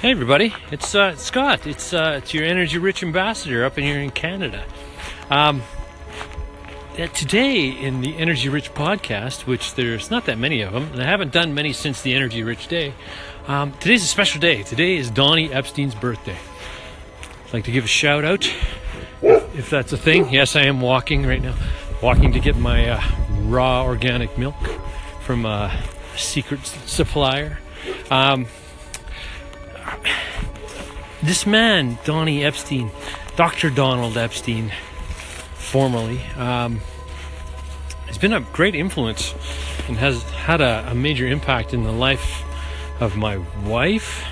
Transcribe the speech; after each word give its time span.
Hey 0.00 0.12
everybody, 0.12 0.54
it's 0.70 0.94
uh, 0.94 1.14
Scott. 1.16 1.66
It's 1.66 1.92
uh, 1.92 2.20
it's 2.22 2.32
your 2.32 2.44
energy 2.44 2.78
rich 2.78 3.02
ambassador 3.02 3.66
up 3.66 3.76
in 3.76 3.84
here 3.84 4.00
in 4.00 4.10
Canada. 4.10 4.64
Um, 5.28 5.62
today 6.96 7.68
in 7.68 8.00
the 8.00 8.16
Energy 8.16 8.48
Rich 8.48 8.72
podcast, 8.72 9.44
which 9.44 9.74
there's 9.74 10.10
not 10.10 10.24
that 10.24 10.38
many 10.38 10.62
of 10.62 10.72
them, 10.72 10.84
and 10.92 11.02
I 11.02 11.04
haven't 11.04 11.32
done 11.32 11.52
many 11.52 11.74
since 11.74 12.00
the 12.00 12.14
Energy 12.14 12.42
Rich 12.42 12.68
day. 12.68 12.94
Um, 13.46 13.72
today's 13.72 14.02
a 14.02 14.06
special 14.06 14.40
day. 14.40 14.62
Today 14.62 14.96
is 14.96 15.10
Donnie 15.10 15.52
Epstein's 15.52 15.94
birthday. 15.94 16.38
I'd 17.48 17.52
like 17.52 17.64
to 17.64 17.70
give 17.70 17.84
a 17.84 17.86
shout 17.86 18.24
out, 18.24 18.50
if, 19.20 19.68
that's 19.68 19.92
a 19.92 19.98
thing. 19.98 20.30
Yes, 20.30 20.56
I 20.56 20.62
am 20.62 20.80
walking 20.80 21.26
right 21.26 21.42
now, 21.42 21.54
walking 22.02 22.32
to 22.32 22.40
get 22.40 22.56
my 22.56 22.88
uh, 22.88 23.02
raw 23.42 23.84
organic 23.84 24.38
milk 24.38 24.56
from 25.20 25.44
a 25.44 25.78
secret 26.16 26.64
supplier. 26.64 27.58
Um, 28.10 28.46
this 31.22 31.46
man, 31.46 31.98
Donnie 32.04 32.44
Epstein, 32.44 32.90
Dr. 33.36 33.70
Donald 33.70 34.16
Epstein, 34.16 34.72
formerly, 35.54 36.20
um, 36.36 36.80
has 38.06 38.18
been 38.18 38.32
a 38.32 38.40
great 38.40 38.74
influence 38.74 39.34
and 39.88 39.96
has 39.96 40.22
had 40.30 40.60
a, 40.60 40.90
a 40.90 40.94
major 40.94 41.26
impact 41.26 41.72
in 41.74 41.84
the 41.84 41.92
life 41.92 42.42
of 43.00 43.16
my 43.16 43.38
wife, 43.64 44.24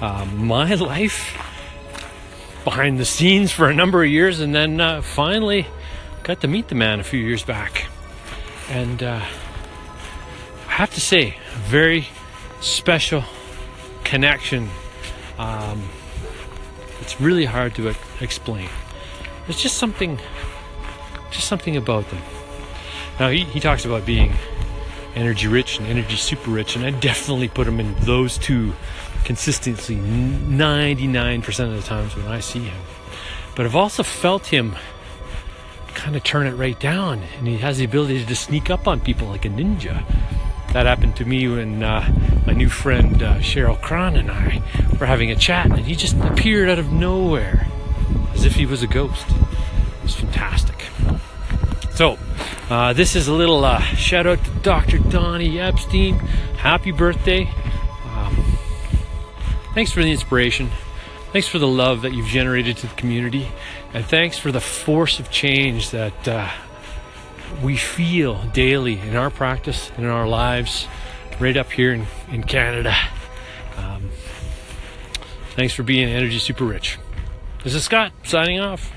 uh, 0.00 0.24
my 0.36 0.74
life, 0.74 1.36
behind 2.64 2.98
the 2.98 3.04
scenes 3.04 3.50
for 3.50 3.68
a 3.68 3.74
number 3.74 4.02
of 4.02 4.10
years, 4.10 4.40
and 4.40 4.54
then 4.54 4.80
uh, 4.80 5.02
finally 5.02 5.66
got 6.22 6.40
to 6.40 6.48
meet 6.48 6.68
the 6.68 6.74
man 6.74 7.00
a 7.00 7.04
few 7.04 7.20
years 7.20 7.42
back. 7.42 7.86
And 8.68 9.02
uh, 9.02 9.20
I 10.68 10.72
have 10.72 10.94
to 10.94 11.00
say, 11.00 11.36
very 11.64 12.08
special 12.60 13.24
connection. 14.12 14.68
Um, 15.38 15.88
it's 17.00 17.18
really 17.18 17.46
hard 17.46 17.74
to 17.76 17.94
explain. 18.20 18.68
There's 19.46 19.58
just 19.58 19.78
something, 19.78 20.20
just 21.30 21.48
something 21.48 21.78
about 21.78 22.06
them. 22.10 22.20
Now 23.18 23.30
he, 23.30 23.44
he 23.44 23.58
talks 23.58 23.86
about 23.86 24.04
being 24.04 24.34
energy 25.14 25.48
rich 25.48 25.78
and 25.78 25.86
energy 25.86 26.16
super 26.16 26.50
rich, 26.50 26.76
and 26.76 26.84
I 26.84 26.90
definitely 26.90 27.48
put 27.48 27.66
him 27.66 27.80
in 27.80 27.94
those 28.00 28.36
two 28.36 28.74
consistently 29.24 29.96
99% 29.96 31.70
of 31.70 31.76
the 31.76 31.80
times 31.80 32.14
when 32.14 32.26
I 32.26 32.40
see 32.40 32.64
him. 32.64 32.82
But 33.56 33.64
I've 33.64 33.76
also 33.76 34.02
felt 34.02 34.44
him 34.48 34.76
kind 35.94 36.16
of 36.16 36.22
turn 36.22 36.46
it 36.46 36.52
right 36.52 36.78
down, 36.78 37.22
and 37.38 37.46
he 37.46 37.56
has 37.56 37.78
the 37.78 37.86
ability 37.86 38.26
to 38.26 38.36
sneak 38.36 38.68
up 38.68 38.86
on 38.86 39.00
people 39.00 39.26
like 39.28 39.46
a 39.46 39.48
ninja. 39.48 40.04
That 40.72 40.86
happened 40.86 41.16
to 41.16 41.26
me 41.26 41.48
when 41.48 41.82
uh, 41.82 42.42
my 42.46 42.54
new 42.54 42.70
friend 42.70 43.22
uh, 43.22 43.36
Cheryl 43.36 43.80
Cron 43.80 44.16
and 44.16 44.30
I 44.30 44.62
were 44.98 45.06
having 45.06 45.30
a 45.30 45.36
chat, 45.36 45.66
and 45.66 45.80
he 45.80 45.94
just 45.94 46.16
appeared 46.16 46.68
out 46.70 46.78
of 46.78 46.90
nowhere 46.90 47.66
as 48.32 48.46
if 48.46 48.54
he 48.54 48.64
was 48.64 48.82
a 48.82 48.86
ghost. 48.86 49.26
It 49.28 50.02
was 50.02 50.14
fantastic. 50.14 50.86
So, 51.90 52.18
uh, 52.70 52.94
this 52.94 53.14
is 53.14 53.28
a 53.28 53.34
little 53.34 53.64
uh, 53.64 53.80
shout 53.80 54.26
out 54.26 54.42
to 54.42 54.50
Dr. 54.62 54.98
Donnie 54.98 55.60
Epstein. 55.60 56.14
Happy 56.56 56.90
birthday. 56.90 57.50
Um, 58.06 58.56
thanks 59.74 59.92
for 59.92 60.02
the 60.02 60.10
inspiration. 60.10 60.70
Thanks 61.32 61.48
for 61.48 61.58
the 61.58 61.68
love 61.68 62.02
that 62.02 62.14
you've 62.14 62.28
generated 62.28 62.78
to 62.78 62.86
the 62.86 62.94
community. 62.94 63.48
And 63.92 64.06
thanks 64.06 64.38
for 64.38 64.50
the 64.50 64.60
force 64.60 65.20
of 65.20 65.30
change 65.30 65.90
that 65.90 66.28
uh, 66.28 66.50
we 67.62 67.76
feel 67.76 68.42
daily 68.52 68.98
in 69.00 69.16
our 69.16 69.30
practice 69.30 69.90
and 69.96 70.04
in 70.04 70.10
our 70.10 70.28
lives 70.28 70.86
right 71.40 71.56
up 71.56 71.72
here 71.72 71.92
in, 71.92 72.06
in 72.30 72.44
Canada. 72.44 72.94
Um, 73.76 74.10
thanks 75.54 75.74
for 75.74 75.82
being 75.82 76.08
energy 76.08 76.38
super 76.38 76.64
rich. 76.64 76.98
This 77.64 77.74
is 77.74 77.84
Scott 77.84 78.12
signing 78.24 78.60
off. 78.60 78.92